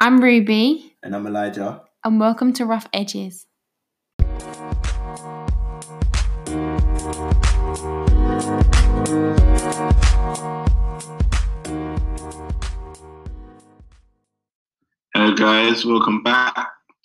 [0.00, 1.82] I'm Ruby, And I'm Elijah.
[2.04, 3.46] and welcome to Rough Edges.
[15.14, 15.84] Hello, guys.
[15.84, 16.54] Welcome back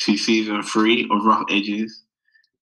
[0.00, 2.04] to season three of Rough Edges.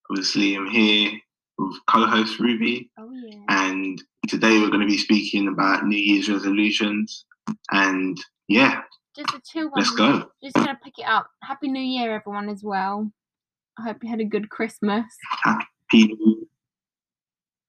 [0.09, 1.11] Obviously, I'm here
[1.57, 3.43] with co-host Ruby, Oh yeah.
[3.49, 7.25] and today we're going to be speaking about New Year's resolutions.
[7.71, 8.17] And
[8.47, 8.81] yeah,
[9.15, 9.73] Just a chill one.
[9.77, 10.31] let's go.
[10.43, 11.27] Just gonna pick it up.
[11.43, 13.11] Happy New Year, everyone, as well.
[13.77, 15.05] I hope you had a good Christmas,
[15.89, 16.15] P-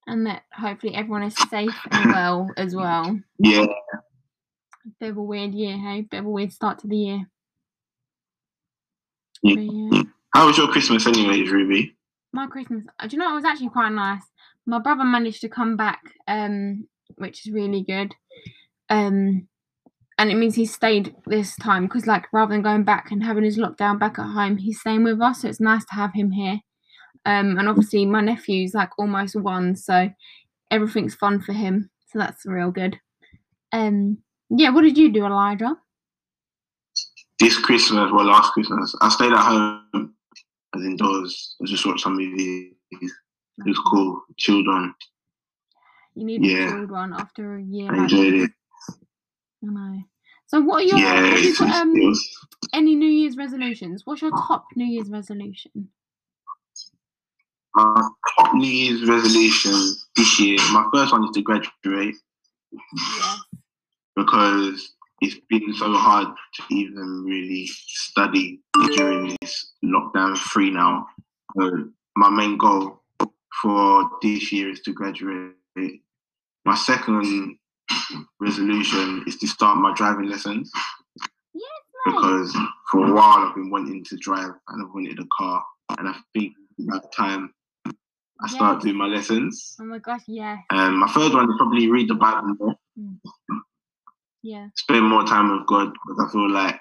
[0.07, 3.19] and that hopefully everyone is safe and well as well.
[3.39, 3.67] Yeah,
[5.01, 6.03] Bit of a weird year, hey?
[6.03, 7.27] Bit of a weird start to the year.
[9.43, 9.57] Yeah.
[9.61, 10.03] Yeah.
[10.35, 11.97] how was your Christmas, anyways, Ruby?
[12.33, 12.85] my Christmas.
[12.99, 14.23] uh, Do you know it was actually quite nice.
[14.67, 18.15] My brother managed to come back, um, which is really good.
[18.89, 19.49] Um,
[20.23, 23.43] and it means he stayed this time because, like, rather than going back and having
[23.43, 25.43] his lockdown back at home, he's staying with us.
[25.43, 26.61] So it's nice to have him here.
[27.27, 30.11] Um, and obviously my nephew's like almost one, so
[30.71, 31.91] everything's fun for him.
[32.07, 33.01] So that's real good.
[33.73, 34.71] Um, yeah.
[34.71, 35.77] What did you do, Elijah?
[37.41, 40.15] This Christmas, well, last Christmas, I stayed at home,
[40.77, 41.57] as indoors.
[41.61, 42.75] I just watched some movies.
[42.93, 43.11] It
[43.67, 44.95] was cool, chilled on.
[46.15, 46.67] You need Yeah.
[46.67, 47.93] a chilled one after a year.
[47.93, 48.51] I enjoyed it.
[49.65, 50.03] I know.
[50.53, 51.95] So what are your Yeah, have you got, um
[52.75, 54.03] any New Year's resolutions?
[54.05, 55.89] What's your top New Year's resolution?
[57.75, 59.73] My top New Year's resolution
[60.15, 62.17] this year, my first one is to graduate
[62.71, 63.41] Yes.
[64.15, 64.93] because
[65.23, 68.61] it's been so hard to even really study
[68.95, 71.07] during this lockdown free now.
[71.59, 73.01] So my main goal
[73.63, 75.55] for this year is to graduate.
[76.67, 77.57] My second
[78.41, 80.71] resolution is to start my driving lessons
[81.55, 81.71] Yes,
[82.07, 82.57] because
[82.91, 85.65] for a while I've been wanting to drive and I've wanted a car
[85.99, 87.53] and I think about time
[88.45, 89.77] I start doing my lessons.
[89.81, 90.59] Oh my gosh, yeah.
[90.71, 92.75] And my third one is probably read the Bible more,
[94.43, 94.69] Yeah.
[94.75, 96.81] spend more time with God because I feel like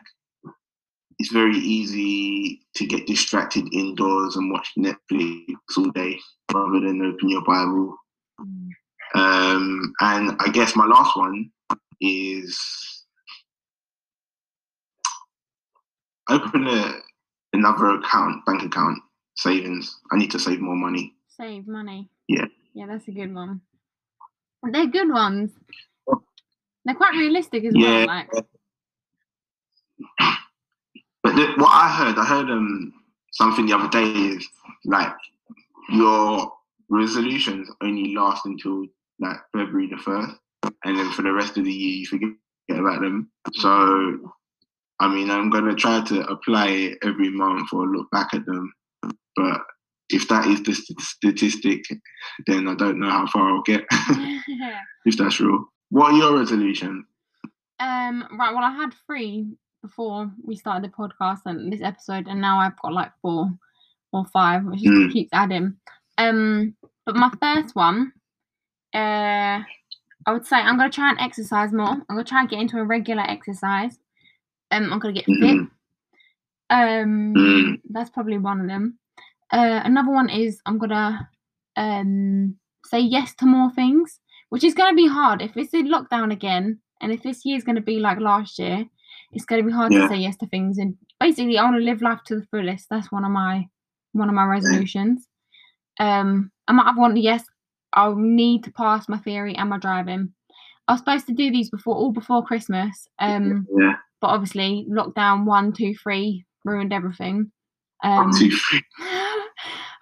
[1.20, 6.20] it's very easy to get distracted indoors and watch Netflix all day
[6.52, 7.96] rather than open your Bible.
[8.40, 8.70] Mm.
[9.14, 11.52] Um, and I guess my last one
[12.00, 13.04] is
[16.30, 16.94] open a,
[17.54, 19.00] another account, bank account,
[19.36, 20.00] savings.
[20.12, 21.14] I need to save more money.
[21.28, 22.10] Save money.
[22.28, 22.46] Yeah.
[22.74, 23.62] Yeah, that's a good one.
[24.64, 25.52] They're good ones.
[26.86, 28.06] They're quite realistic as Yeah.
[28.06, 28.08] well.
[28.08, 28.30] Like,
[31.24, 32.94] But the, what I heard, I heard um
[33.34, 34.48] something the other day is
[34.86, 35.14] like
[35.90, 36.52] your
[36.90, 38.86] resolutions only last until
[39.22, 40.36] like February the first,
[40.86, 42.30] and then for the rest of the year you forget
[42.72, 43.30] about them.
[43.54, 44.34] So,
[45.00, 48.74] I mean, I'm gonna try to apply it every month or look back at them.
[49.36, 49.62] But
[50.10, 51.84] if that is the st- statistic,
[52.48, 53.86] then I don't know how far I'll get
[55.06, 55.66] if that's real.
[55.90, 57.06] What are your resolutions?
[57.80, 58.54] um, right.
[58.54, 59.48] Well, I had three
[59.82, 63.50] before we started the podcast and this episode, and now I've got like four
[64.14, 65.12] or five, which Mm.
[65.12, 65.76] keeps adding.
[66.18, 68.12] Um, but my first one,
[68.94, 69.64] uh,
[70.26, 71.88] I would say I'm gonna try and exercise more.
[71.90, 73.98] I'm gonna try and get into a regular exercise.
[74.72, 75.36] Um, I'm gonna get fit.
[75.38, 75.70] Mhm.
[76.70, 77.82] Um, Mm.
[77.90, 78.98] that's probably one of them.
[79.52, 81.30] Uh, another one is I'm gonna
[81.76, 84.20] um say yes to more things,
[84.50, 87.82] which is gonna be hard if it's in lockdown again, and if this year's gonna
[87.82, 88.86] be like last year,
[89.34, 90.02] it's gonna be hard Yeah.
[90.04, 90.78] to say yes to things.
[90.78, 92.88] And basically, I want to live life to the fullest.
[92.90, 93.68] That's one of my
[94.14, 95.28] one of my resolutions.
[96.00, 97.16] Um, I might have one.
[97.18, 97.44] Yes,
[97.94, 100.34] I'll need to pass my theory and my driving.
[100.88, 103.08] I was supposed to do these before all before Christmas.
[103.20, 107.52] Um, Yeah, but obviously lockdown one, two, three ruined everything.
[108.04, 108.84] Um, two, three.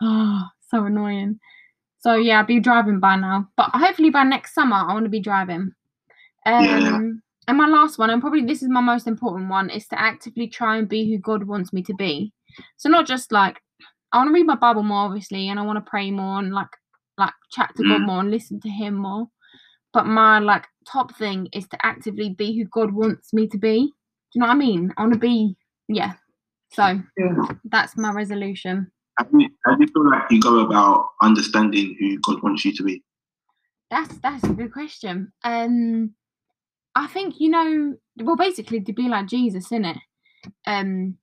[0.01, 1.39] oh, so annoying.
[1.99, 5.09] So yeah, I'll be driving by now, but hopefully by next summer I want to
[5.09, 5.71] be driving.
[6.45, 6.99] Um, Yeah.
[7.49, 10.47] and my last one, and probably this is my most important one, is to actively
[10.47, 12.31] try and be who God wants me to be.
[12.77, 13.59] So not just like
[14.11, 16.53] I want to read my Bible more, obviously, and I want to pray more and
[16.53, 16.69] like
[17.19, 18.07] like chat to God Mm.
[18.07, 19.27] more and listen to Him more.
[19.93, 23.85] But my like top thing is to actively be who God wants me to be.
[23.87, 23.91] Do
[24.35, 24.93] you know what I mean?
[24.97, 25.55] I want to be,
[25.87, 26.13] yeah.
[26.71, 27.35] So Yeah.
[27.65, 28.91] that's my resolution.
[29.17, 32.63] How do, you, how do you feel like you go about understanding who God wants
[32.65, 33.03] you to be?
[33.91, 35.33] That's that's a good question.
[35.43, 36.13] Um,
[36.95, 39.97] I think you know, well, basically to be like Jesus, in it.
[40.67, 41.17] Um,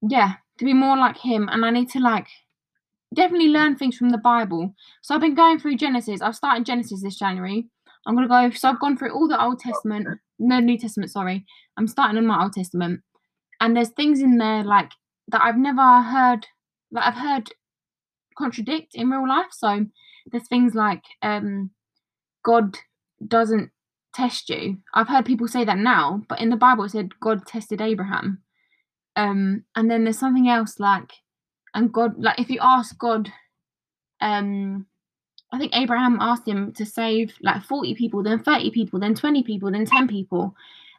[0.00, 2.28] yeah, to be more like Him, and I need to like
[3.12, 4.74] definitely learn things from the Bible.
[5.02, 6.20] So I've been going through Genesis.
[6.20, 7.66] I've started Genesis this January.
[8.06, 8.50] I'm gonna go.
[8.54, 10.06] So I've gone through all the Old Testament,
[10.38, 11.12] no New Testament.
[11.12, 11.44] Sorry,
[11.76, 13.00] I'm starting on my Old Testament,
[13.60, 14.92] and there's things in there like
[15.28, 16.46] that I've never heard
[16.92, 17.50] that I've heard
[18.36, 19.52] contradict in real life.
[19.52, 19.86] So
[20.30, 21.70] there's things like um,
[22.44, 22.76] God
[23.26, 23.70] doesn't
[24.14, 24.78] test you.
[24.94, 28.42] I've heard people say that now, but in the Bible it said God tested Abraham.
[29.16, 31.12] Um, and then there's something else like,
[31.74, 33.30] and God, like if you ask God,
[34.20, 34.86] um,
[35.52, 39.42] I think Abraham asked him to save like 40 people, then 30 people, then 20
[39.42, 40.54] people, then 10 people.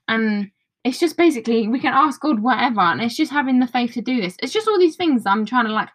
[0.07, 0.51] And
[0.83, 4.01] it's just basically we can ask God whatever, and it's just having the faith to
[4.01, 4.35] do this.
[4.41, 5.89] It's just all these things I'm trying to like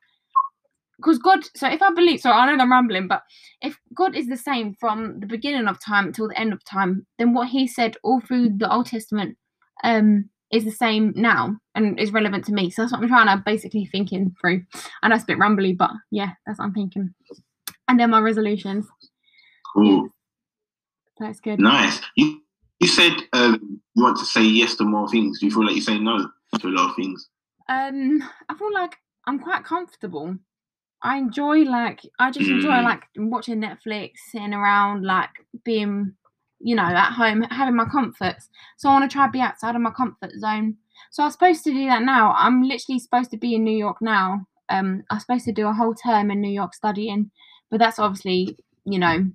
[0.99, 3.23] because God, so if I believe, so I know I'm rambling, but
[3.63, 7.07] if God is the same from the beginning of time till the end of time,
[7.19, 9.37] then what He said all through the Old Testament
[9.85, 12.71] um, is the same now and is relevant to me.
[12.71, 14.65] So that's what I'm trying to basically thinking through.
[15.03, 17.15] And that's a bit rambly, but yeah, that's what I'm thinking.
[17.87, 18.87] And then my resolutions.
[19.75, 20.09] Cool.
[21.19, 21.61] That's good.
[21.61, 22.01] Nice.
[22.17, 22.41] You
[22.81, 25.41] you said um, you want to say yes to more things.
[25.41, 26.31] Do you feel like you say no
[26.61, 27.29] to a lot of things?
[27.69, 28.97] Um, I feel like
[29.27, 30.39] I'm quite comfortable
[31.03, 32.85] I enjoy like I just enjoy Mm.
[32.85, 35.31] like watching Netflix, sitting around, like
[35.65, 36.15] being,
[36.61, 38.49] you know, at home, having my comforts.
[38.77, 40.77] So I want to try to be outside of my comfort zone.
[41.11, 42.35] So I'm supposed to do that now.
[42.37, 44.47] I'm literally supposed to be in New York now.
[44.69, 47.31] Um, I'm supposed to do a whole term in New York studying,
[47.71, 49.27] but that's obviously, you know,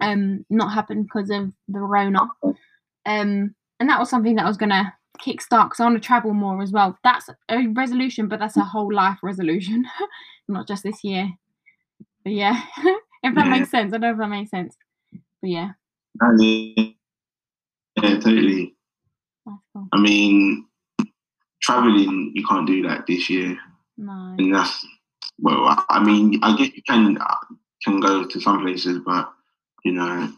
[0.00, 2.20] um, not happened because of the Rona.
[3.06, 6.34] Um, and that was something that I was gonna kickstart because I want to travel
[6.34, 6.98] more as well.
[7.04, 9.84] That's a resolution, but that's a whole life resolution,
[10.48, 11.30] not just this year.
[12.24, 12.62] But yeah,
[13.22, 13.50] if that Yeah.
[13.50, 13.92] makes sense.
[13.94, 14.76] I don't know if that makes sense.
[15.42, 15.70] But yeah,
[16.20, 18.74] Yeah, totally.
[19.46, 19.88] cool.
[19.92, 20.66] I mean,
[21.62, 23.56] traveling you can't do that this year,
[23.96, 24.34] No.
[24.38, 24.86] and that's
[25.38, 25.84] well.
[25.88, 27.36] I, mean, I guess you can uh,
[27.82, 29.32] can go to some places, but
[29.84, 30.32] you know,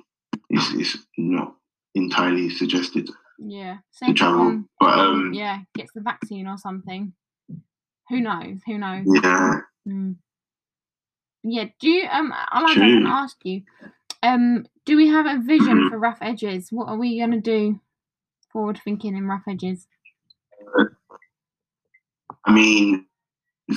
[0.49, 1.55] it's it's not
[1.94, 3.75] entirely suggested Yeah.
[3.76, 4.38] to Same travel.
[4.44, 4.69] one.
[4.79, 7.12] But um, yeah, gets the vaccine or something.
[8.09, 8.59] Who knows?
[8.67, 9.06] Who knows?
[9.23, 10.17] yeah, Mm.
[11.43, 11.67] Yeah.
[11.81, 12.33] Do you um?
[12.35, 13.62] I like I can ask you.
[14.23, 15.88] Um, do we have a vision Mhm.
[15.88, 16.72] for rough edges?
[16.72, 17.81] What are we gonna do?
[18.52, 19.87] Forward thinking in rough edges.
[22.44, 23.06] I mean,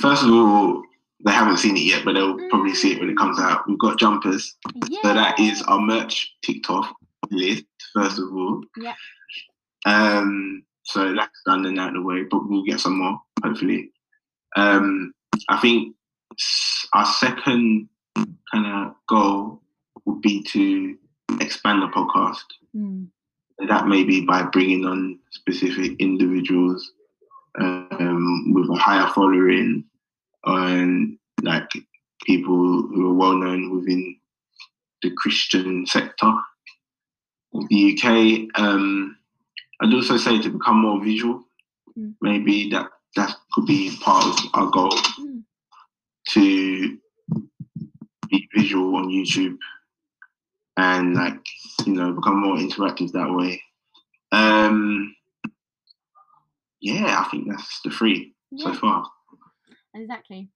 [0.00, 0.82] first of all,
[1.24, 3.68] they haven't seen it yet, but they'll probably see it when it comes out.
[3.68, 4.56] We've got jumpers.
[4.88, 5.02] Yeah.
[5.02, 6.92] So that is our merch ticked off
[7.30, 8.64] list, first of all.
[8.76, 8.96] Yeah.
[9.86, 13.92] Um, so that's done and out of the way, but we'll get some more, hopefully.
[14.56, 15.14] Um,
[15.48, 15.94] I think
[16.92, 19.62] our second kind of goal
[20.06, 20.98] would be to
[21.40, 22.44] expand the podcast.
[22.76, 23.08] Mm.
[23.58, 26.92] And that may be by bringing on specific individuals
[27.60, 29.84] um, with a higher following
[30.44, 31.68] and like
[32.24, 34.16] people who are well known within
[35.02, 36.32] the Christian sector
[37.54, 38.60] of the UK.
[38.60, 39.16] Um,
[39.80, 41.44] I'd also say to become more visual.
[41.96, 42.14] Mm.
[42.20, 44.90] Maybe that that could be part of our goal
[45.20, 45.44] Mm.
[46.30, 46.98] to
[48.28, 49.56] be visual on YouTube
[50.76, 51.38] and like
[51.86, 53.62] you know become more interactive that way.
[54.32, 55.14] Um,
[56.80, 59.04] yeah, I think that's the three so far.
[59.94, 60.48] Exactly.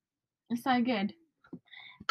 [0.51, 1.15] It's so good.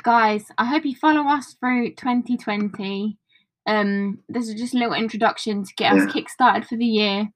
[0.03, 3.17] Guys, I hope you follow us through 2020.
[3.65, 6.13] Um, this is just a little introduction to get us Yeah.
[6.13, 7.29] kick-started for the year.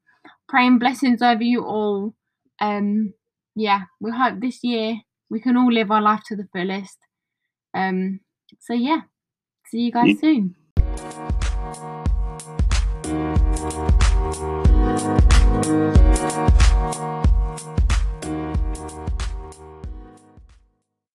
[0.47, 2.15] Praying blessings over you all.
[2.59, 3.13] Um,
[3.56, 6.97] yeah, we hope this year we can all live our life to the fullest.
[7.73, 8.19] Um,
[8.59, 9.01] so yeah,
[9.68, 10.19] see you guys Yeah.
[10.21, 10.56] soon.
[15.01, 16.60] Thank you.